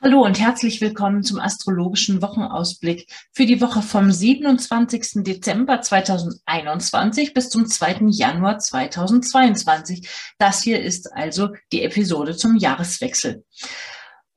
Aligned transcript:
Hallo 0.00 0.24
und 0.24 0.38
herzlich 0.38 0.80
willkommen 0.80 1.24
zum 1.24 1.40
astrologischen 1.40 2.22
Wochenausblick 2.22 3.12
für 3.32 3.46
die 3.46 3.60
Woche 3.60 3.82
vom 3.82 4.12
27. 4.12 5.24
Dezember 5.24 5.80
2021 5.80 7.34
bis 7.34 7.50
zum 7.50 7.66
2. 7.66 8.02
Januar 8.06 8.60
2022. 8.60 10.08
Das 10.38 10.62
hier 10.62 10.80
ist 10.80 11.12
also 11.12 11.48
die 11.72 11.82
Episode 11.82 12.36
zum 12.36 12.54
Jahreswechsel. 12.54 13.44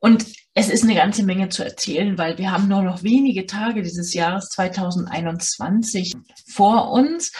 Und 0.00 0.26
es 0.52 0.68
ist 0.68 0.82
eine 0.82 0.96
ganze 0.96 1.22
Menge 1.22 1.48
zu 1.48 1.62
erzählen, 1.62 2.18
weil 2.18 2.38
wir 2.38 2.50
haben 2.50 2.66
nur 2.66 2.82
noch 2.82 3.04
wenige 3.04 3.46
Tage 3.46 3.82
dieses 3.82 4.14
Jahres 4.14 4.48
2021 4.48 6.14
vor 6.44 6.90
uns. 6.90 7.30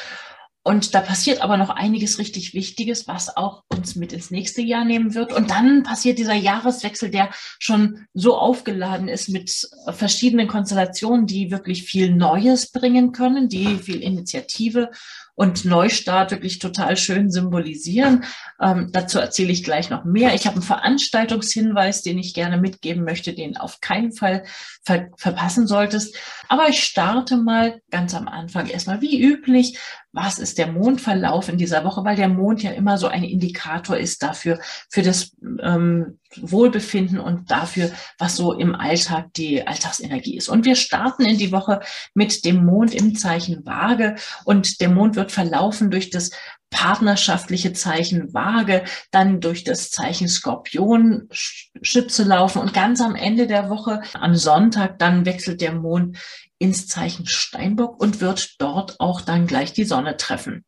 Und 0.64 0.94
da 0.94 1.00
passiert 1.00 1.40
aber 1.42 1.56
noch 1.56 1.70
einiges 1.70 2.18
richtig 2.18 2.54
Wichtiges, 2.54 3.08
was 3.08 3.36
auch 3.36 3.64
uns 3.68 3.96
mit 3.96 4.12
ins 4.12 4.30
nächste 4.30 4.62
Jahr 4.62 4.84
nehmen 4.84 5.14
wird. 5.14 5.32
Und 5.32 5.50
dann 5.50 5.82
passiert 5.82 6.18
dieser 6.18 6.34
Jahreswechsel, 6.34 7.10
der 7.10 7.30
schon 7.58 8.06
so 8.14 8.36
aufgeladen 8.36 9.08
ist 9.08 9.28
mit 9.28 9.68
verschiedenen 9.88 10.46
Konstellationen, 10.46 11.26
die 11.26 11.50
wirklich 11.50 11.82
viel 11.82 12.14
Neues 12.14 12.70
bringen 12.70 13.10
können, 13.10 13.48
die 13.48 13.76
viel 13.78 14.00
Initiative 14.00 14.90
und 15.34 15.64
Neustart 15.64 16.30
wirklich 16.30 16.58
total 16.58 16.96
schön 16.96 17.30
symbolisieren. 17.30 18.24
Ähm, 18.60 18.90
dazu 18.92 19.18
erzähle 19.18 19.52
ich 19.52 19.64
gleich 19.64 19.90
noch 19.90 20.04
mehr. 20.04 20.34
Ich 20.34 20.46
habe 20.46 20.56
einen 20.56 20.62
Veranstaltungshinweis, 20.62 22.02
den 22.02 22.18
ich 22.18 22.34
gerne 22.34 22.58
mitgeben 22.58 23.04
möchte, 23.04 23.32
den 23.32 23.56
auf 23.56 23.80
keinen 23.80 24.12
Fall 24.12 24.44
ver 24.84 25.08
verpassen 25.16 25.66
solltest. 25.66 26.16
Aber 26.48 26.68
ich 26.68 26.84
starte 26.84 27.36
mal 27.36 27.80
ganz 27.90 28.14
am 28.14 28.28
Anfang 28.28 28.66
erstmal 28.66 29.00
wie 29.00 29.22
üblich 29.22 29.78
was 30.12 30.38
ist 30.38 30.58
der 30.58 30.66
Mondverlauf 30.66 31.48
in 31.48 31.56
dieser 31.56 31.84
Woche, 31.84 32.04
weil 32.04 32.16
der 32.16 32.28
Mond 32.28 32.62
ja 32.62 32.70
immer 32.70 32.98
so 32.98 33.08
ein 33.08 33.24
Indikator 33.24 33.96
ist 33.96 34.22
dafür, 34.22 34.60
für 34.90 35.02
das 35.02 35.34
ähm, 35.62 36.18
Wohlbefinden 36.40 37.18
und 37.18 37.50
dafür, 37.50 37.90
was 38.18 38.36
so 38.36 38.52
im 38.52 38.74
Alltag 38.74 39.32
die 39.34 39.66
Alltagsenergie 39.66 40.36
ist. 40.36 40.48
Und 40.48 40.64
wir 40.64 40.76
starten 40.76 41.24
in 41.24 41.38
die 41.38 41.52
Woche 41.52 41.80
mit 42.14 42.44
dem 42.44 42.64
Mond 42.64 42.94
im 42.94 43.14
Zeichen 43.16 43.64
Waage 43.66 44.16
und 44.44 44.80
der 44.80 44.88
Mond 44.88 45.16
wird 45.16 45.32
verlaufen 45.32 45.90
durch 45.90 46.10
das 46.10 46.30
partnerschaftliche 46.70 47.72
Zeichen 47.74 48.34
Waage, 48.34 48.82
dann 49.10 49.40
durch 49.40 49.62
das 49.62 49.90
Zeichen 49.90 50.26
Skorpion 50.26 51.28
Schütze 51.30 52.24
laufen 52.24 52.60
und 52.60 52.74
ganz 52.74 53.00
am 53.00 53.14
Ende 53.14 53.46
der 53.46 53.68
Woche, 53.68 54.02
am 54.14 54.34
Sonntag, 54.34 54.98
dann 54.98 55.24
wechselt 55.26 55.60
der 55.60 55.74
Mond 55.74 56.18
ins 56.58 56.88
Zeichen 56.88 57.26
Steinbock 57.26 58.00
und 58.00 58.20
wird 58.20 58.56
dort 58.58 58.98
auch 59.00 59.20
dann 59.20 59.46
gleich 59.46 59.72
die 59.72 59.84
Sonne 59.84 60.16
treffen. 60.16 60.64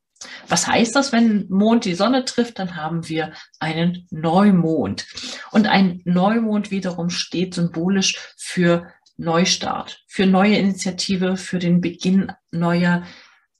Was 0.48 0.66
heißt 0.66 0.94
das, 0.94 1.12
wenn 1.12 1.46
Mond 1.48 1.84
die 1.84 1.94
Sonne 1.94 2.24
trifft? 2.24 2.58
Dann 2.58 2.76
haben 2.76 3.08
wir 3.08 3.32
einen 3.58 4.06
Neumond. 4.10 5.06
Und 5.50 5.66
ein 5.66 6.00
Neumond 6.04 6.70
wiederum 6.70 7.10
steht 7.10 7.54
symbolisch 7.54 8.18
für 8.36 8.88
Neustart, 9.16 10.02
für 10.06 10.26
neue 10.26 10.56
Initiative, 10.56 11.36
für 11.36 11.58
den 11.58 11.80
Beginn 11.80 12.32
neuer 12.50 13.04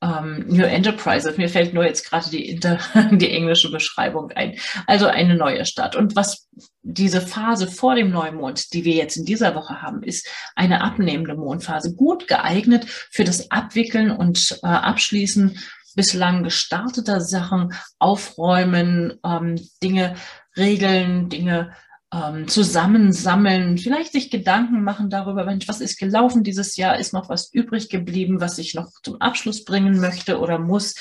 ähm, 0.05 0.45
New 0.49 0.65
Enterprises. 0.65 1.37
Mir 1.37 1.49
fällt 1.49 1.73
nur 1.73 1.85
jetzt 1.85 2.09
gerade 2.09 2.29
die, 2.31 2.49
Inter 2.49 2.79
die 3.13 3.31
englische 3.31 3.71
Beschreibung 3.71 4.31
ein. 4.33 4.57
Also 4.87 5.07
eine 5.07 5.37
neue 5.37 5.65
Stadt. 5.65 5.97
Und 5.97 6.17
was 6.17 6.49
diese 6.83 7.21
Phase 7.21 7.69
vor 7.69 7.95
dem 7.95 8.11
Neumond, 8.11 8.73
die 8.73 8.85
wir 8.85 8.95
jetzt 8.95 9.17
in 9.17 9.25
dieser 9.25 9.55
Woche 9.55 9.81
haben, 9.81 10.03
ist 10.03 10.29
eine 10.55 10.83
abnehmende 10.83 11.35
Mondphase. 11.35 11.95
Gut 11.95 12.29
geeignet 12.29 12.87
für 12.89 13.25
das 13.25 13.51
Abwickeln 13.51 14.11
und 14.11 14.59
äh, 14.63 14.67
Abschließen 14.67 15.59
bislang 15.95 16.43
gestarteter 16.43 17.21
Sachen, 17.21 17.75
Aufräumen, 17.99 19.15
ähm, 19.25 19.57
Dinge 19.83 20.17
regeln, 20.57 21.29
Dinge 21.29 21.73
ähm, 22.13 22.47
zusammensammeln, 22.49 23.79
vielleicht 23.79 24.13
sich 24.13 24.31
Gedanken 24.31 24.83
machen 24.83 25.11
darüber, 25.11 25.45
Mensch, 25.45 25.67
was 25.69 25.81
ist 25.81 25.99
gelaufen 25.99 26.45
dieses 26.45 26.77
Jahr, 26.77 26.99
ist 26.99 27.13
noch 27.13 27.29
was 27.29 27.53
übrig 27.53 27.89
geblieben, 27.89 28.41
was 28.41 28.59
ich 28.59 28.75
noch 28.75 28.91
zum 29.03 29.21
Abschluss 29.21 29.65
bringen 29.65 30.01
möchte 30.01 30.39
oder 30.39 30.59
muss. 30.59 30.95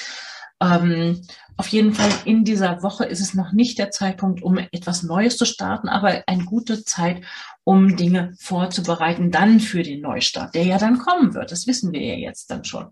Ähm, 0.62 1.22
auf 1.56 1.68
jeden 1.68 1.94
Fall 1.94 2.12
in 2.26 2.44
dieser 2.44 2.82
Woche 2.82 3.06
ist 3.06 3.20
es 3.20 3.36
noch 3.36 3.52
nicht 3.52 3.78
der 3.78 3.92
Zeitpunkt, 3.92 4.42
um 4.42 4.58
etwas 4.58 5.03
Neues 5.03 5.38
zu 5.38 5.46
starten, 5.46 5.88
aber 5.88 6.24
eine 6.26 6.46
gute 6.46 6.84
Zeit, 6.84 7.24
um 7.64 7.96
Dinge 7.96 8.34
vorzubereiten, 8.40 9.30
dann 9.30 9.59
für 9.59 9.84
den 9.84 10.02
Neustart, 10.02 10.56
der 10.56 10.64
ja 10.64 10.78
dann 10.80 10.98
kommen 10.98 11.36
wird. 11.36 11.52
Das 11.52 11.68
wissen 11.68 11.92
wir 11.92 12.02
ja 12.02 12.16
jetzt 12.16 12.50
dann 12.50 12.64
schon. 12.64 12.88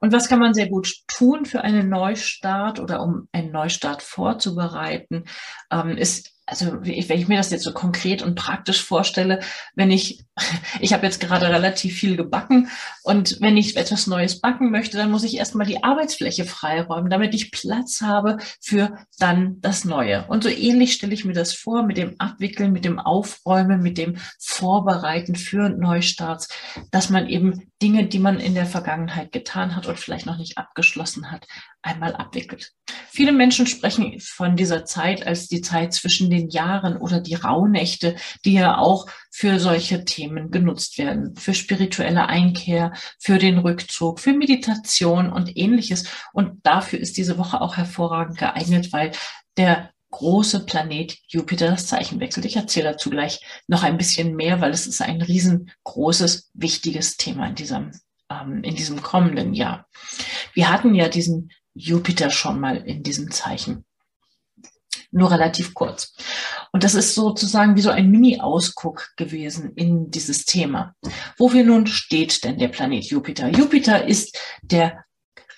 Und 0.00 0.12
was 0.12 0.28
kann 0.28 0.38
man 0.38 0.54
sehr 0.54 0.68
gut 0.68 0.92
tun 1.06 1.46
für 1.46 1.62
einen 1.62 1.88
Neustart 1.88 2.80
oder 2.80 3.00
um 3.00 3.28
einen 3.32 3.52
Neustart 3.52 4.02
vorzubereiten, 4.02 5.24
ähm, 5.70 5.96
ist 5.96 6.33
also 6.46 6.82
wenn 6.82 7.18
ich 7.18 7.28
mir 7.28 7.38
das 7.38 7.50
jetzt 7.50 7.64
so 7.64 7.72
konkret 7.72 8.22
und 8.22 8.34
praktisch 8.34 8.82
vorstelle, 8.82 9.40
wenn 9.74 9.90
ich, 9.90 10.24
ich 10.80 10.92
habe 10.92 11.06
jetzt 11.06 11.20
gerade 11.20 11.48
relativ 11.48 11.96
viel 11.96 12.16
gebacken 12.16 12.68
und 13.02 13.40
wenn 13.40 13.56
ich 13.56 13.76
etwas 13.76 14.06
Neues 14.06 14.40
backen 14.40 14.70
möchte, 14.70 14.96
dann 14.98 15.10
muss 15.10 15.24
ich 15.24 15.36
erstmal 15.36 15.66
die 15.66 15.82
Arbeitsfläche 15.82 16.44
freiräumen, 16.44 17.10
damit 17.10 17.34
ich 17.34 17.50
Platz 17.50 18.02
habe 18.02 18.38
für 18.60 18.98
dann 19.18 19.60
das 19.60 19.84
Neue. 19.84 20.26
Und 20.28 20.42
so 20.42 20.50
ähnlich 20.50 20.92
stelle 20.92 21.14
ich 21.14 21.24
mir 21.24 21.32
das 21.32 21.54
vor 21.54 21.82
mit 21.82 21.96
dem 21.96 22.16
Abwickeln, 22.18 22.72
mit 22.72 22.84
dem 22.84 22.98
Aufräumen, 22.98 23.80
mit 23.80 23.96
dem 23.96 24.16
Vorbereiten 24.38 25.36
für 25.36 25.70
Neustarts, 25.70 26.48
dass 26.90 27.08
man 27.08 27.28
eben 27.28 27.72
Dinge, 27.80 28.06
die 28.06 28.18
man 28.18 28.38
in 28.38 28.54
der 28.54 28.66
Vergangenheit 28.66 29.32
getan 29.32 29.76
hat 29.76 29.86
und 29.86 29.98
vielleicht 29.98 30.26
noch 30.26 30.38
nicht 30.38 30.58
abgeschlossen 30.58 31.30
hat, 31.30 31.46
einmal 31.82 32.14
abwickelt. 32.14 32.72
Viele 33.14 33.30
Menschen 33.30 33.68
sprechen 33.68 34.18
von 34.18 34.56
dieser 34.56 34.84
Zeit 34.84 35.24
als 35.24 35.46
die 35.46 35.60
Zeit 35.60 35.94
zwischen 35.94 36.30
den 36.30 36.48
Jahren 36.50 36.96
oder 36.96 37.20
die 37.20 37.36
Rauhnächte, 37.36 38.16
die 38.44 38.54
ja 38.54 38.78
auch 38.78 39.06
für 39.30 39.60
solche 39.60 40.04
Themen 40.04 40.50
genutzt 40.50 40.98
werden, 40.98 41.36
für 41.36 41.54
spirituelle 41.54 42.26
Einkehr, 42.26 42.92
für 43.20 43.38
den 43.38 43.58
Rückzug, 43.58 44.18
für 44.18 44.32
Meditation 44.32 45.30
und 45.30 45.56
ähnliches. 45.56 46.08
Und 46.32 46.66
dafür 46.66 46.98
ist 46.98 47.16
diese 47.16 47.38
Woche 47.38 47.60
auch 47.60 47.76
hervorragend 47.76 48.36
geeignet, 48.36 48.92
weil 48.92 49.12
der 49.56 49.90
große 50.10 50.66
Planet 50.66 51.16
Jupiter 51.28 51.70
das 51.70 51.86
Zeichen 51.86 52.18
wechselt. 52.18 52.46
Ich 52.46 52.56
erzähle 52.56 52.90
dazu 52.90 53.10
gleich 53.10 53.38
noch 53.68 53.84
ein 53.84 53.96
bisschen 53.96 54.34
mehr, 54.34 54.60
weil 54.60 54.72
es 54.72 54.88
ist 54.88 55.00
ein 55.00 55.22
riesengroßes, 55.22 56.50
wichtiges 56.52 57.16
Thema 57.16 57.46
in 57.46 57.54
diesem, 57.54 57.92
ähm, 58.28 58.64
in 58.64 58.74
diesem 58.74 59.02
kommenden 59.02 59.54
Jahr. 59.54 59.86
Wir 60.52 60.68
hatten 60.68 60.96
ja 60.96 61.08
diesen 61.08 61.50
Jupiter 61.74 62.30
schon 62.30 62.60
mal 62.60 62.76
in 62.76 63.02
diesem 63.02 63.30
Zeichen. 63.30 63.84
Nur 65.10 65.30
relativ 65.30 65.74
kurz. 65.74 66.14
Und 66.72 66.82
das 66.82 66.94
ist 66.94 67.14
sozusagen 67.14 67.76
wie 67.76 67.80
so 67.80 67.90
ein 67.90 68.10
Mini-Ausguck 68.10 69.12
gewesen 69.16 69.72
in 69.76 70.10
dieses 70.10 70.44
Thema. 70.44 70.94
Wofür 71.36 71.62
nun 71.62 71.86
steht 71.86 72.42
denn 72.44 72.58
der 72.58 72.68
Planet 72.68 73.04
Jupiter? 73.04 73.48
Jupiter 73.48 74.06
ist 74.06 74.38
der 74.62 75.04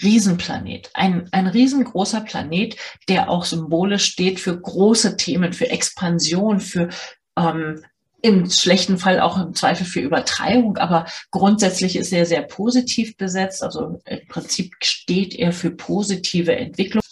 Riesenplanet, 0.02 0.90
ein, 0.92 1.28
ein 1.32 1.46
riesengroßer 1.46 2.20
Planet, 2.20 2.76
der 3.08 3.30
auch 3.30 3.44
symbolisch 3.44 4.04
steht 4.04 4.40
für 4.40 4.60
große 4.60 5.16
Themen, 5.16 5.54
für 5.54 5.70
Expansion, 5.70 6.60
für 6.60 6.90
ähm, 7.38 7.82
im 8.26 8.50
schlechten 8.50 8.98
Fall 8.98 9.20
auch 9.20 9.38
im 9.38 9.54
Zweifel 9.54 9.86
für 9.86 10.00
Übertreibung, 10.00 10.76
aber 10.76 11.06
grundsätzlich 11.30 11.96
ist 11.96 12.12
er 12.12 12.26
sehr 12.26 12.42
positiv 12.42 13.16
besetzt. 13.16 13.62
Also 13.62 14.00
im 14.04 14.26
Prinzip 14.28 14.74
steht 14.82 15.34
er 15.34 15.52
für 15.52 15.70
positive 15.70 16.54
Entwicklung. 16.54 17.02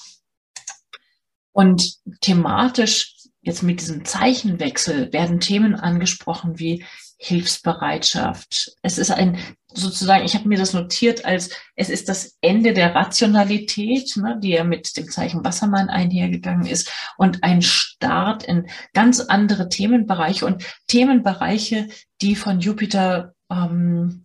Und 1.53 1.99
thematisch 2.21 3.15
jetzt 3.43 3.63
mit 3.63 3.81
diesem 3.81 4.05
Zeichenwechsel 4.05 5.13
werden 5.13 5.39
Themen 5.39 5.75
angesprochen 5.75 6.59
wie 6.59 6.85
Hilfsbereitschaft. 7.19 8.73
Es 8.83 8.99
ist 8.99 9.11
ein 9.11 9.39
sozusagen, 9.75 10.25
ich 10.25 10.35
habe 10.35 10.49
mir 10.49 10.59
das 10.59 10.73
notiert 10.73 11.25
als, 11.25 11.51
es 11.77 11.91
ist 11.91 12.09
das 12.09 12.37
Ende 12.41 12.73
der 12.73 12.95
Rationalität, 12.95 14.17
ne, 14.17 14.39
die 14.43 14.51
ja 14.51 14.65
mit 14.65 14.97
dem 14.97 15.09
Zeichen 15.11 15.45
Wassermann 15.45 15.89
einhergegangen 15.89 16.67
ist 16.67 16.91
und 17.17 17.43
ein 17.43 17.63
Start 17.63 18.45
in 18.45 18.69
ganz 18.93 19.21
andere 19.21 19.69
Themenbereiche 19.69 20.47
und 20.47 20.65
Themenbereiche, 20.87 21.89
die 22.21 22.37
von 22.37 22.61
Jupiter 22.61 23.35
ähm, 23.51 24.23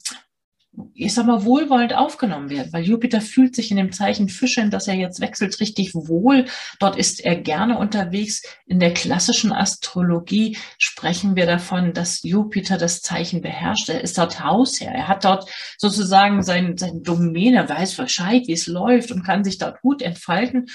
ich 0.94 1.13
sag 1.13 1.25
mal, 1.25 1.44
wohlwollend 1.45 1.95
aufgenommen 1.95 2.50
werden, 2.50 2.71
weil 2.71 2.83
Jupiter 2.83 3.21
fühlt 3.21 3.56
sich 3.56 3.71
in 3.71 3.77
dem 3.77 3.92
Zeichen 3.92 4.30
Fische, 4.30 4.62
in 4.62 4.69
das 4.69 4.88
er 4.88 4.95
jetzt 4.95 5.19
wechselt, 5.19 5.60
richtig 5.60 5.95
wohl. 5.95 6.45
Dort 6.80 6.95
ist 6.95 7.24
er 7.25 7.36
gerne 7.36 7.77
unterwegs. 7.77 8.44
In 8.66 8.80
der 8.80 8.94
klassischen 8.94 9.51
Astrologie 9.51 10.57
sprechen 10.77 11.36
wir 11.36 11.45
davon, 11.45 11.94
dass 11.94 12.21
Jupiter 12.24 12.77
das 12.77 13.01
Zeichen 13.01 13.42
beherrscht. 13.42 13.89
Er 13.89 14.01
ist 14.01 14.18
dort 14.18 14.44
Hausherr. 14.44 14.94
Er 14.94 15.07
hat 15.07 15.25
dort 15.25 15.50
sozusagen 15.77 16.44
sein, 16.44 16.77
sein 16.77 17.01
Domain. 17.01 17.56
Er 17.56 17.68
weiß 17.68 17.95
Bescheid, 17.95 18.44
wie 18.48 18.54
es 18.54 18.68
läuft 18.68 19.12
und 19.12 19.24
kann 19.24 19.44
sich 19.44 19.57
dort 19.57 19.81
gut 19.81 20.01
entfalten 20.01 20.68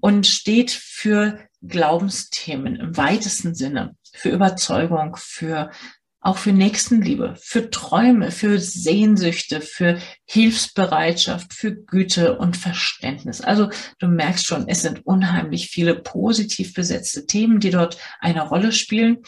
und 0.00 0.26
steht 0.26 0.70
für 0.70 1.38
Glaubensthemen 1.62 2.76
im 2.76 2.96
weitesten 2.96 3.54
Sinne, 3.54 3.96
für 4.12 4.30
Überzeugung, 4.30 5.16
für 5.16 5.70
auch 6.24 6.38
für 6.38 6.52
Nächstenliebe, 6.52 7.34
für 7.38 7.70
Träume, 7.70 8.30
für 8.30 8.58
Sehnsüchte, 8.58 9.60
für 9.60 9.98
Hilfsbereitschaft, 10.24 11.52
für 11.52 11.72
Güte 11.74 12.38
und 12.38 12.56
Verständnis. 12.56 13.42
Also 13.42 13.68
du 13.98 14.08
merkst 14.08 14.46
schon, 14.46 14.66
es 14.66 14.80
sind 14.80 15.06
unheimlich 15.06 15.68
viele 15.68 15.94
positiv 15.94 16.72
besetzte 16.72 17.26
Themen, 17.26 17.60
die 17.60 17.68
dort 17.68 17.98
eine 18.20 18.40
Rolle 18.40 18.72
spielen. 18.72 19.18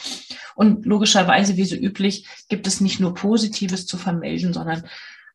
Und 0.54 0.86
logischerweise, 0.86 1.58
wie 1.58 1.66
so 1.66 1.76
üblich, 1.76 2.26
gibt 2.48 2.66
es 2.66 2.80
nicht 2.80 2.98
nur 2.98 3.12
Positives 3.12 3.84
zu 3.84 3.98
vermelden, 3.98 4.54
sondern 4.54 4.84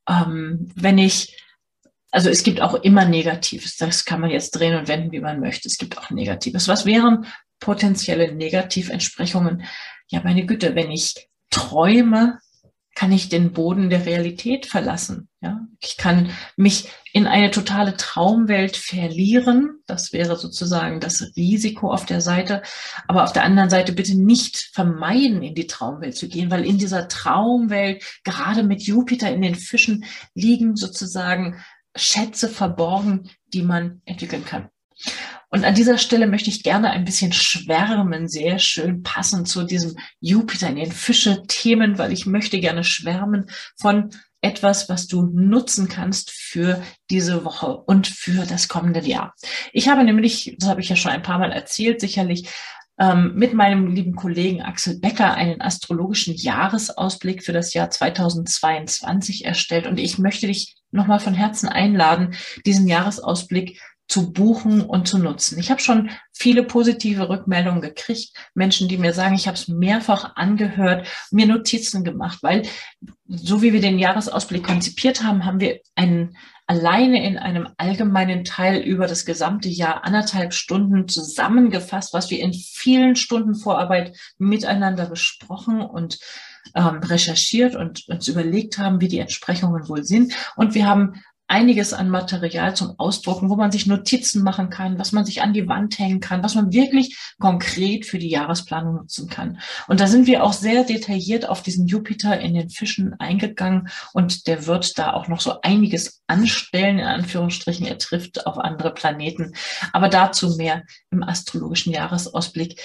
ähm, 0.09 0.67
wenn 0.75 0.97
ich 0.97 1.37
also 2.13 2.29
es 2.29 2.43
gibt 2.43 2.59
auch 2.59 2.73
immer 2.73 3.05
Negatives. 3.05 3.77
Das 3.77 4.03
kann 4.03 4.19
man 4.19 4.31
jetzt 4.31 4.51
drehen 4.51 4.75
und 4.75 4.89
wenden, 4.89 5.13
wie 5.13 5.21
man 5.21 5.39
möchte. 5.39 5.69
Es 5.69 5.77
gibt 5.77 5.97
auch 5.97 6.09
Negatives. 6.09 6.67
Was 6.67 6.85
wären 6.85 7.25
potenzielle 7.61 8.33
Negativentsprechungen? 8.33 9.63
Ja, 10.09 10.21
meine 10.21 10.45
Güte, 10.45 10.75
wenn 10.75 10.91
ich 10.91 11.30
träume, 11.51 12.39
kann 12.95 13.11
ich 13.11 13.29
den 13.29 13.53
Boden 13.53 13.89
der 13.89 14.05
Realität 14.05 14.65
verlassen. 14.65 15.29
Ja, 15.41 15.61
ich 15.79 15.97
kann 15.97 16.29
mich 16.57 16.89
in 17.13 17.25
eine 17.25 17.49
totale 17.49 17.95
Traumwelt 17.97 18.77
verlieren. 18.77 19.79
Das 19.87 20.13
wäre 20.13 20.35
sozusagen 20.35 20.99
das 20.99 21.33
Risiko 21.35 21.91
auf 21.91 22.05
der 22.05 22.21
Seite. 22.21 22.61
Aber 23.07 23.23
auf 23.23 23.33
der 23.33 23.43
anderen 23.43 23.69
Seite 23.69 23.93
bitte 23.93 24.15
nicht 24.15 24.71
vermeiden, 24.73 25.41
in 25.41 25.55
die 25.55 25.67
Traumwelt 25.67 26.15
zu 26.15 26.27
gehen, 26.27 26.51
weil 26.51 26.65
in 26.65 26.77
dieser 26.77 27.07
Traumwelt, 27.07 28.03
gerade 28.23 28.63
mit 28.63 28.83
Jupiter 28.83 29.31
in 29.31 29.41
den 29.41 29.55
Fischen, 29.55 30.05
liegen 30.35 30.75
sozusagen 30.75 31.63
Schätze 31.95 32.49
verborgen, 32.49 33.29
die 33.47 33.63
man 33.63 34.01
entwickeln 34.05 34.45
kann. 34.45 34.69
Und 35.51 35.65
an 35.65 35.75
dieser 35.75 35.97
Stelle 35.97 36.27
möchte 36.27 36.49
ich 36.49 36.63
gerne 36.63 36.91
ein 36.91 37.03
bisschen 37.03 37.33
schwärmen, 37.33 38.29
sehr 38.29 38.57
schön 38.57 39.03
passend 39.03 39.49
zu 39.49 39.63
diesem 39.63 39.97
Jupiter 40.21 40.69
in 40.69 40.77
den 40.77 40.91
Fische-Themen, 40.91 41.97
weil 41.97 42.13
ich 42.13 42.25
möchte 42.25 42.59
gerne 42.61 42.85
schwärmen 42.85 43.47
von 43.77 44.11
etwas, 44.39 44.87
was 44.87 45.07
du 45.07 45.23
nutzen 45.23 45.89
kannst 45.89 46.31
für 46.31 46.81
diese 47.09 47.43
Woche 47.43 47.67
und 47.67 48.07
für 48.07 48.45
das 48.45 48.69
kommende 48.69 49.01
Jahr. 49.01 49.35
Ich 49.73 49.89
habe 49.89 50.05
nämlich, 50.05 50.55
das 50.57 50.69
habe 50.69 50.81
ich 50.81 50.89
ja 50.89 50.95
schon 50.95 51.11
ein 51.11 51.21
paar 51.21 51.37
Mal 51.37 51.51
erzählt, 51.51 51.99
sicherlich 51.99 52.49
ähm, 52.97 53.33
mit 53.35 53.53
meinem 53.53 53.87
lieben 53.87 54.15
Kollegen 54.15 54.61
Axel 54.61 54.99
Becker 54.99 55.33
einen 55.33 55.61
astrologischen 55.61 56.33
Jahresausblick 56.33 57.43
für 57.43 57.53
das 57.53 57.73
Jahr 57.73 57.89
2022 57.89 59.43
erstellt. 59.43 59.85
Und 59.85 59.99
ich 59.99 60.17
möchte 60.17 60.47
dich 60.47 60.75
nochmal 60.91 61.19
von 61.19 61.33
Herzen 61.33 61.67
einladen, 61.67 62.35
diesen 62.65 62.87
Jahresausblick 62.87 63.81
zu 64.11 64.33
buchen 64.33 64.81
und 64.81 65.07
zu 65.07 65.17
nutzen. 65.19 65.57
Ich 65.57 65.71
habe 65.71 65.79
schon 65.79 66.09
viele 66.33 66.63
positive 66.63 67.29
Rückmeldungen 67.29 67.79
gekriegt, 67.79 68.33
Menschen, 68.53 68.89
die 68.89 68.97
mir 68.97 69.13
sagen, 69.13 69.35
ich 69.35 69.47
habe 69.47 69.55
es 69.55 69.69
mehrfach 69.69 70.35
angehört, 70.35 71.07
mir 71.31 71.47
Notizen 71.47 72.03
gemacht, 72.03 72.39
weil 72.41 72.63
so 73.27 73.61
wie 73.61 73.71
wir 73.71 73.79
den 73.79 73.99
Jahresausblick 73.99 74.65
konzipiert 74.65 75.23
haben, 75.23 75.45
haben 75.45 75.61
wir 75.61 75.79
einen 75.95 76.35
alleine 76.67 77.25
in 77.25 77.37
einem 77.37 77.69
allgemeinen 77.77 78.43
Teil 78.43 78.81
über 78.81 79.07
das 79.07 79.23
gesamte 79.23 79.69
Jahr 79.69 80.03
anderthalb 80.03 80.53
Stunden 80.53 81.07
zusammengefasst, 81.07 82.13
was 82.13 82.29
wir 82.29 82.41
in 82.41 82.51
vielen 82.51 83.15
Stunden 83.15 83.55
Vorarbeit 83.55 84.17
miteinander 84.37 85.05
besprochen 85.05 85.79
und 85.79 86.19
ähm, 86.75 86.99
recherchiert 86.99 87.77
und 87.77 88.07
uns 88.09 88.27
überlegt 88.27 88.77
haben, 88.77 88.99
wie 88.99 89.07
die 89.07 89.19
Entsprechungen 89.19 89.87
wohl 89.87 90.03
sind. 90.03 90.33
Und 90.57 90.73
wir 90.73 90.85
haben 90.85 91.23
einiges 91.51 91.93
an 91.93 92.09
Material 92.09 92.75
zum 92.75 92.97
Ausdrucken, 92.97 93.49
wo 93.49 93.57
man 93.57 93.71
sich 93.71 93.85
Notizen 93.85 94.41
machen 94.41 94.69
kann, 94.69 94.97
was 94.97 95.11
man 95.11 95.25
sich 95.25 95.41
an 95.41 95.53
die 95.53 95.67
Wand 95.67 95.99
hängen 95.99 96.21
kann, 96.21 96.43
was 96.43 96.55
man 96.55 96.71
wirklich 96.71 97.17
konkret 97.39 98.05
für 98.05 98.17
die 98.17 98.29
Jahresplanung 98.29 98.95
nutzen 98.95 99.29
kann. 99.29 99.59
Und 99.87 99.99
da 99.99 100.07
sind 100.07 100.27
wir 100.27 100.43
auch 100.43 100.53
sehr 100.53 100.85
detailliert 100.85 101.47
auf 101.47 101.61
diesen 101.61 101.87
Jupiter 101.87 102.39
in 102.39 102.53
den 102.53 102.69
Fischen 102.69 103.19
eingegangen 103.19 103.89
und 104.13 104.47
der 104.47 104.65
wird 104.65 104.97
da 104.97 105.11
auch 105.11 105.27
noch 105.27 105.41
so 105.41 105.59
einiges 105.61 106.21
anstellen, 106.27 106.99
in 106.99 107.05
Anführungsstrichen. 107.05 107.85
Er 107.85 107.97
trifft 107.97 108.47
auf 108.47 108.57
andere 108.57 108.93
Planeten. 108.93 109.53
Aber 109.91 110.07
dazu 110.07 110.55
mehr 110.55 110.83
im 111.11 111.21
astrologischen 111.21 111.91
Jahresausblick. 111.91 112.81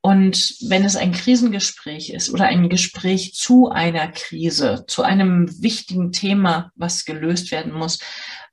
Und 0.00 0.54
wenn 0.68 0.84
es 0.84 0.94
ein 0.94 1.12
Krisengespräch 1.12 2.10
ist 2.10 2.30
oder 2.30 2.44
ein 2.44 2.68
Gespräch 2.68 3.34
zu 3.34 3.70
einer 3.70 4.08
Krise, 4.08 4.84
zu 4.86 5.02
einem 5.02 5.48
wichtigen 5.62 6.12
Thema, 6.12 6.70
was 6.76 7.04
gelöst 7.04 7.50
werden 7.50 7.72
muss, 7.72 7.98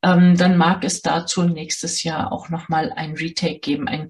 ähm, 0.02 0.38
dann 0.38 0.58
mag 0.58 0.84
es 0.84 1.02
dazu 1.02 1.44
nächstes 1.44 2.04
Jahr 2.04 2.32
auch 2.32 2.50
nochmal 2.50 2.92
ein 2.96 3.14
Retake 3.14 3.60
geben, 3.60 3.88
ein 3.88 4.08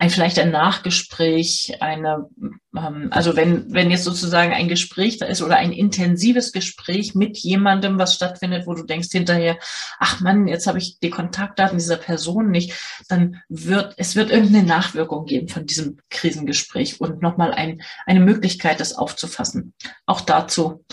ein 0.00 0.10
vielleicht 0.10 0.38
ein 0.38 0.52
Nachgespräch, 0.52 1.76
eine, 1.80 2.28
ähm, 2.76 3.08
also 3.10 3.34
wenn, 3.34 3.72
wenn 3.74 3.90
jetzt 3.90 4.04
sozusagen 4.04 4.52
ein 4.52 4.68
Gespräch 4.68 5.18
da 5.18 5.26
ist 5.26 5.42
oder 5.42 5.56
ein 5.56 5.72
intensives 5.72 6.52
Gespräch 6.52 7.16
mit 7.16 7.36
jemandem, 7.38 7.98
was 7.98 8.14
stattfindet, 8.14 8.66
wo 8.68 8.74
du 8.74 8.84
denkst 8.84 9.08
hinterher, 9.10 9.58
ach 9.98 10.20
Mann, 10.20 10.46
jetzt 10.46 10.68
habe 10.68 10.78
ich 10.78 11.00
die 11.00 11.10
Kontaktdaten 11.10 11.78
dieser 11.78 11.96
Person 11.96 12.50
nicht, 12.50 12.74
dann 13.08 13.42
wird, 13.48 13.94
es 13.96 14.14
wird 14.14 14.30
irgendeine 14.30 14.64
Nachwirkung 14.64 15.24
geben 15.24 15.48
von 15.48 15.66
diesem 15.66 15.98
Krisengespräch 16.10 17.00
und 17.00 17.20
nochmal 17.20 17.52
ein, 17.52 17.82
eine 18.06 18.20
Möglichkeit, 18.20 18.78
das 18.78 18.92
aufzufassen. 18.92 19.74
Auch 20.06 20.20
dazu 20.20 20.84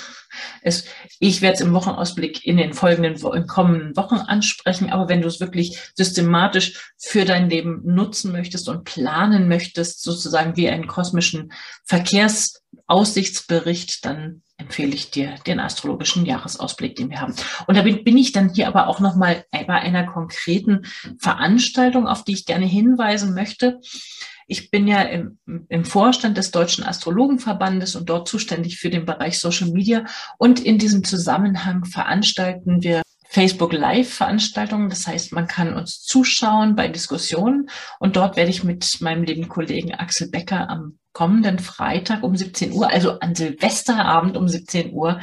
es, 0.61 0.85
ich 1.19 1.41
werde 1.41 1.55
es 1.55 1.61
im 1.61 1.73
Wochenausblick 1.73 2.45
in 2.45 2.57
den 2.57 2.73
folgenden, 2.73 3.15
in 3.33 3.47
kommenden 3.47 3.97
Wochen 3.97 4.15
ansprechen, 4.15 4.91
aber 4.91 5.09
wenn 5.09 5.21
du 5.21 5.27
es 5.27 5.39
wirklich 5.39 5.79
systematisch 5.95 6.93
für 6.97 7.25
dein 7.25 7.49
Leben 7.49 7.81
nutzen 7.83 8.31
möchtest 8.31 8.69
und 8.69 8.83
planen 8.83 9.47
möchtest, 9.47 10.03
sozusagen 10.03 10.55
wie 10.57 10.69
einen 10.69 10.85
kosmischen 10.87 11.51
Verkehrsaussichtsbericht, 11.85 14.05
dann 14.05 14.43
empfehle 14.57 14.95
ich 14.95 15.11
dir 15.11 15.35
den 15.45 15.59
astrologischen 15.59 16.25
Jahresausblick, 16.25 16.95
den 16.95 17.09
wir 17.09 17.19
haben. 17.19 17.35
Und 17.67 17.77
da 17.77 17.81
bin, 17.81 18.03
bin 18.03 18.17
ich 18.17 18.31
dann 18.31 18.53
hier 18.53 18.67
aber 18.67 18.87
auch 18.87 18.99
nochmal 18.99 19.45
bei 19.51 19.67
einer 19.67 20.05
konkreten 20.05 20.85
Veranstaltung, 21.19 22.07
auf 22.07 22.23
die 22.23 22.33
ich 22.33 22.45
gerne 22.45 22.65
hinweisen 22.65 23.33
möchte. 23.33 23.79
Ich 24.47 24.69
bin 24.69 24.87
ja 24.87 25.01
im, 25.01 25.39
im 25.69 25.85
Vorstand 25.85 26.37
des 26.37 26.51
Deutschen 26.51 26.83
Astrologenverbandes 26.83 27.95
und 27.95 28.09
dort 28.09 28.27
zuständig 28.27 28.77
für 28.77 28.89
den 28.89 29.05
Bereich 29.05 29.39
Social 29.39 29.69
Media. 29.69 30.05
Und 30.37 30.59
in 30.59 30.77
diesem 30.77 31.03
Zusammenhang 31.03 31.85
veranstalten 31.85 32.83
wir 32.83 33.01
Facebook 33.27 33.73
Live 33.73 34.13
Veranstaltungen. 34.13 34.89
Das 34.89 35.07
heißt, 35.07 35.33
man 35.33 35.47
kann 35.47 35.73
uns 35.73 36.03
zuschauen 36.03 36.75
bei 36.75 36.87
Diskussionen. 36.87 37.69
Und 37.99 38.15
dort 38.15 38.37
werde 38.37 38.51
ich 38.51 38.63
mit 38.63 39.01
meinem 39.01 39.23
lieben 39.23 39.49
Kollegen 39.49 39.93
Axel 39.93 40.29
Becker 40.29 40.69
am 40.69 40.99
kommenden 41.11 41.59
Freitag 41.59 42.23
um 42.23 42.35
17 42.35 42.73
Uhr, 42.73 42.89
also 42.89 43.19
an 43.19 43.35
Silvesterabend 43.35 44.37
um 44.37 44.47
17 44.47 44.93
Uhr, 44.93 45.19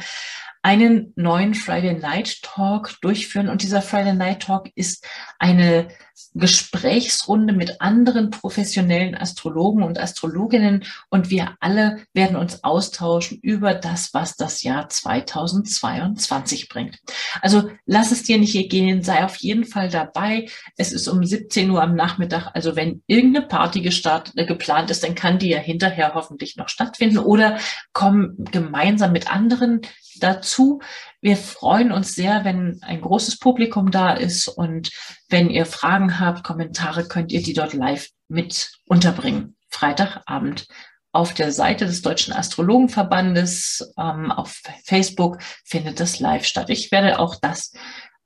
einen 0.63 1.11
neuen 1.15 1.53
Friday 1.53 1.93
Night 1.93 2.41
Talk 2.41 2.95
durchführen. 3.01 3.49
Und 3.49 3.63
dieser 3.63 3.81
Friday 3.81 4.13
Night 4.13 4.43
Talk 4.43 4.69
ist 4.75 5.05
eine 5.39 5.87
Gesprächsrunde 6.35 7.53
mit 7.53 7.81
anderen 7.81 8.29
professionellen 8.29 9.15
Astrologen 9.15 9.83
und 9.83 9.99
Astrologinnen. 9.99 10.83
Und 11.09 11.29
wir 11.29 11.55
alle 11.59 12.05
werden 12.13 12.35
uns 12.35 12.63
austauschen 12.63 13.39
über 13.41 13.73
das, 13.73 14.13
was 14.13 14.35
das 14.35 14.63
Jahr 14.63 14.89
2022 14.89 16.69
bringt. 16.69 16.99
Also 17.41 17.69
lass 17.85 18.11
es 18.11 18.23
dir 18.23 18.37
nicht 18.37 18.53
gehen, 18.69 19.03
sei 19.03 19.23
auf 19.23 19.35
jeden 19.37 19.65
Fall 19.65 19.89
dabei. 19.89 20.49
Es 20.77 20.91
ist 20.91 21.07
um 21.07 21.23
17 21.23 21.69
Uhr 21.69 21.81
am 21.81 21.95
Nachmittag. 21.95 22.51
Also 22.53 22.75
wenn 22.75 23.03
irgendeine 23.07 23.47
Party 23.47 23.81
gestartet, 23.81 24.37
äh, 24.37 24.45
geplant 24.45 24.89
ist, 24.91 25.03
dann 25.03 25.15
kann 25.15 25.39
die 25.39 25.49
ja 25.49 25.59
hinterher 25.59 26.13
hoffentlich 26.13 26.57
noch 26.57 26.69
stattfinden 26.69 27.17
oder 27.17 27.59
komm 27.91 28.35
gemeinsam 28.51 29.11
mit 29.11 29.31
anderen 29.31 29.81
dazu. 30.19 30.81
Wir 31.23 31.37
freuen 31.37 31.93
uns 31.93 32.15
sehr, 32.15 32.43
wenn 32.43 32.79
ein 32.81 32.99
großes 32.99 33.39
Publikum 33.39 33.91
da 33.91 34.11
ist 34.11 34.49
und 34.49 34.91
wenn 35.29 35.49
ihr 35.49 35.65
Fragen 35.65 36.19
habt, 36.19 36.43
Kommentare, 36.43 37.07
könnt 37.07 37.31
ihr 37.31 37.41
die 37.41 37.53
dort 37.53 37.71
live 37.71 38.09
mit 38.27 38.73
unterbringen. 38.87 39.55
Freitagabend 39.69 40.67
auf 41.13 41.33
der 41.33 41.53
Seite 41.53 41.85
des 41.85 42.01
Deutschen 42.01 42.33
Astrologenverbandes 42.33 43.93
ähm, 43.97 44.33
auf 44.33 44.61
Facebook 44.83 45.37
findet 45.63 46.01
das 46.01 46.19
live 46.19 46.43
statt. 46.43 46.69
Ich 46.69 46.91
werde 46.91 47.19
auch 47.19 47.37
das, 47.39 47.71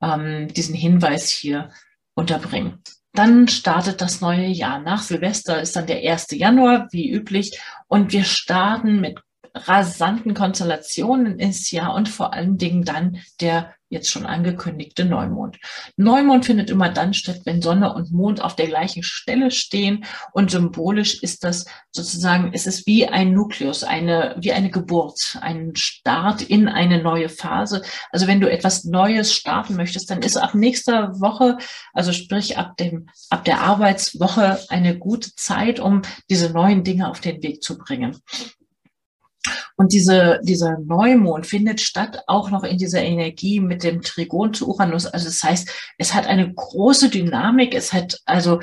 ähm, 0.02 0.48
diesen 0.48 0.74
Hinweis 0.74 1.30
hier 1.30 1.70
unterbringen. 2.16 2.82
Dann 3.14 3.48
startet 3.48 4.02
das 4.02 4.22
neue 4.22 4.48
Jahr. 4.48 4.80
Nach 4.80 5.04
Silvester 5.04 5.62
ist 5.62 5.76
dann 5.76 5.86
der 5.86 5.98
1. 5.98 6.30
Januar, 6.32 6.88
wie 6.90 7.12
üblich. 7.12 7.62
Und 7.86 8.12
wir 8.12 8.24
starten 8.24 9.00
mit 9.02 9.20
rasanten 9.58 10.34
Konstellationen 10.34 11.40
ins 11.40 11.72
Jahr 11.72 11.94
und 11.96 12.10
vor 12.10 12.34
allen 12.34 12.58
Dingen 12.58 12.84
dann 12.84 13.20
der 13.42 13.74
jetzt 13.90 14.12
schon 14.12 14.26
angekündigte 14.26 15.06
Neumond. 15.06 15.58
Neumond 15.96 16.46
findet 16.46 16.70
immer 16.70 16.90
dann 16.90 17.14
statt, 17.14 17.42
wenn 17.46 17.62
Sonne 17.62 17.94
und 17.94 18.12
Mond 18.12 18.42
auf 18.42 18.56
der 18.56 18.68
gleichen 18.68 19.04
Stelle 19.04 19.52
stehen 19.52 20.06
und 20.34 20.52
symbolisch 20.52 21.22
ist 21.24 21.44
das 21.44 21.66
sozusagen, 21.92 22.52
es 22.54 22.68
ist 22.68 22.86
wie 22.86 23.08
ein 23.08 23.34
Nukleus, 23.34 23.84
eine, 23.84 24.36
wie 24.40 24.52
eine 24.52 24.70
Geburt, 24.70 25.38
ein 25.42 25.76
Start 25.76 26.42
in 26.42 26.68
eine 26.68 27.02
neue 27.02 27.30
Phase. 27.30 27.82
Also 28.12 28.28
wenn 28.28 28.42
du 28.42 28.52
etwas 28.52 28.84
Neues 28.84 29.34
starten 29.34 29.76
möchtest, 29.76 30.10
dann 30.12 30.22
ist 30.22 30.38
ab 30.38 30.54
nächster 30.54 31.20
Woche, 31.22 31.58
also 31.94 32.12
sprich 32.12 32.58
ab 32.58 32.76
dem, 32.78 33.08
ab 33.30 33.46
der 33.46 33.62
Arbeitswoche 33.62 34.60
eine 34.70 34.98
gute 34.98 35.34
Zeit, 35.36 35.80
um 35.80 36.02
diese 36.30 36.50
neuen 36.50 36.84
Dinge 36.84 37.10
auf 37.10 37.22
den 37.22 37.42
Weg 37.42 37.64
zu 37.64 37.78
bringen. 37.78 38.18
Und 39.76 39.94
diese, 39.94 40.40
dieser 40.44 40.80
Neumond 40.80 41.46
findet 41.46 41.82
statt 41.82 42.24
auch 42.28 42.50
noch 42.50 42.64
in 42.64 42.78
dieser 42.78 43.02
Energie 43.04 43.60
mit 43.60 43.84
dem 43.84 44.02
Trigon 44.02 44.54
zu 44.54 44.68
Uranus. 44.68 45.06
Also 45.06 45.26
das 45.26 45.44
heißt, 45.44 45.70
es 45.98 46.14
hat 46.14 46.26
eine 46.26 46.52
große 46.54 47.10
Dynamik, 47.10 47.76
es 47.76 47.94
hat 47.94 48.20
also 48.26 48.60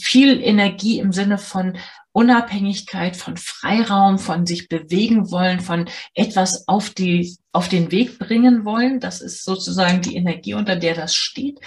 viel 0.00 0.40
Energie 0.40 1.00
im 1.00 1.12
Sinne 1.12 1.38
von 1.38 1.76
Unabhängigkeit, 2.12 3.16
von 3.16 3.36
Freiraum, 3.36 4.18
von 4.18 4.46
sich 4.46 4.68
bewegen 4.68 5.30
wollen, 5.30 5.60
von 5.60 5.88
etwas 6.14 6.68
auf 6.68 6.90
die, 6.90 7.36
auf 7.52 7.68
den 7.68 7.90
Weg 7.90 8.18
bringen 8.18 8.64
wollen. 8.64 9.00
Das 9.00 9.20
ist 9.20 9.44
sozusagen 9.44 10.02
die 10.02 10.16
Energie, 10.16 10.54
unter 10.54 10.76
der 10.76 10.94
das 10.94 11.14
steht 11.14 11.58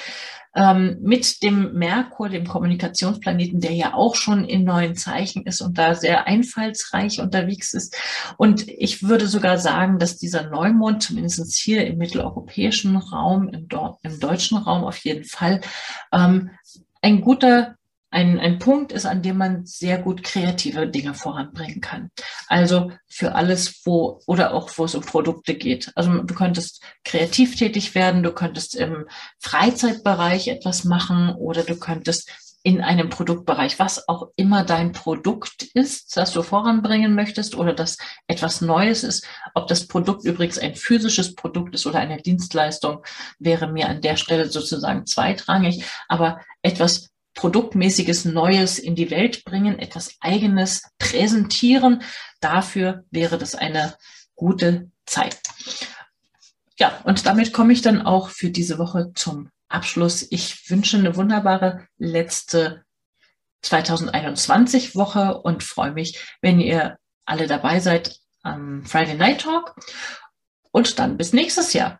ähm, 0.56 0.98
mit 1.02 1.44
dem 1.44 1.74
Merkur, 1.74 2.30
dem 2.30 2.48
Kommunikationsplaneten, 2.48 3.60
der 3.60 3.74
ja 3.74 3.94
auch 3.94 4.16
schon 4.16 4.46
in 4.46 4.64
neuen 4.64 4.96
Zeichen 4.96 5.46
ist 5.46 5.62
und 5.62 5.78
da 5.78 5.96
sehr 5.96 6.28
einfallsreich 6.28 7.20
unterwegs 7.20 7.74
ist. 7.74 7.98
Und 8.38 8.68
ich 8.68 9.04
würde 9.04 9.28
sogar 9.28 9.58
sagen, 9.58 10.00
dass 10.00 10.18
dieser 10.18 10.50
Neumond, 10.50 11.04
zumindest 11.04 11.54
hier 11.56 11.86
im 11.86 11.98
mitteleuropäischen 11.98 12.96
Raum, 12.96 13.50
im, 13.50 13.68
im 14.02 14.20
deutschen 14.20 14.58
Raum 14.58 14.86
auf 14.86 14.98
jeden 15.00 15.26
Fall, 15.26 15.62
ähm, 16.14 16.52
ein 17.02 17.22
guter 17.22 17.75
ein, 18.16 18.40
ein 18.40 18.60
Punkt 18.60 18.94
ist, 18.94 19.06
an 19.06 19.22
dem 19.22 19.38
man 19.38 19.66
sehr 19.66 19.98
gut 19.98 20.24
kreative 20.24 20.88
Dinge 20.88 21.14
voranbringen 21.14 21.82
kann. 21.82 22.12
Also 22.48 22.94
für 23.10 23.36
alles, 23.36 23.82
wo 23.84 24.22
oder 24.26 24.54
auch 24.54 24.70
wo 24.78 24.86
es 24.86 24.96
um 24.96 25.02
Produkte 25.02 25.54
geht. 25.56 25.92
Also 25.96 26.24
du 26.24 26.34
könntest 26.34 26.82
kreativ 27.04 27.58
tätig 27.58 27.94
werden, 27.94 28.24
du 28.24 28.32
könntest 28.32 28.74
im 28.76 29.06
Freizeitbereich 29.40 30.48
etwas 30.48 30.86
machen 30.86 31.36
oder 31.36 31.64
du 31.64 31.76
könntest 31.76 32.32
in 32.64 32.82
einem 32.82 33.10
Produktbereich, 33.10 33.80
was 33.80 34.08
auch 34.08 34.30
immer 34.38 34.64
dein 34.64 34.94
Produkt 34.94 35.64
ist, 35.74 36.16
das 36.16 36.32
du 36.32 36.42
voranbringen 36.42 37.16
möchtest 37.16 37.56
oder 37.56 37.74
das 37.74 37.98
etwas 38.28 38.62
Neues 38.62 39.04
ist. 39.04 39.28
Ob 39.54 39.68
das 39.68 39.88
Produkt 39.88 40.24
übrigens 40.24 40.58
ein 40.58 40.76
physisches 40.76 41.36
Produkt 41.36 41.76
ist 41.76 41.86
oder 41.86 42.00
eine 42.00 42.22
Dienstleistung, 42.22 43.04
wäre 43.40 43.68
mir 43.68 43.90
an 43.90 44.00
der 44.00 44.16
Stelle 44.16 44.50
sozusagen 44.50 45.06
zweitrangig. 45.06 45.84
Aber 46.08 46.40
etwas 46.64 47.10
produktmäßiges 47.36 48.26
Neues 48.26 48.80
in 48.80 48.96
die 48.96 49.12
Welt 49.12 49.44
bringen, 49.44 49.78
etwas 49.78 50.16
Eigenes 50.20 50.84
präsentieren. 50.98 52.02
Dafür 52.40 53.04
wäre 53.12 53.38
das 53.38 53.56
eine 53.56 53.96
gute 54.36 54.90
Zeit. 55.06 55.40
Ja, 56.78 57.00
und 57.04 57.26
damit 57.26 57.54
komme 57.54 57.74
ich 57.74 57.82
dann 57.82 58.02
auch 58.02 58.30
für 58.30 58.50
diese 58.50 58.78
Woche 58.80 59.12
zum 59.14 59.50
Abschluss. 59.70 60.26
Ich 60.30 60.70
wünsche 60.70 60.98
eine 60.98 61.16
wunderbare 61.16 61.88
letzte 61.98 62.84
2021 63.62 64.96
Woche 64.96 65.42
und 65.42 65.64
freue 65.64 65.92
mich, 65.92 66.36
wenn 66.42 66.60
ihr 66.60 66.98
alle 67.26 67.48
dabei 67.48 67.80
seid 67.80 68.20
am 68.44 68.86
Friday 68.86 69.16
Night 69.16 69.42
Talk. 69.42 69.76
Und 70.72 71.00
dann 71.00 71.18
bis 71.18 71.34
nächstes 71.34 71.74
Jahr. 71.74 72.00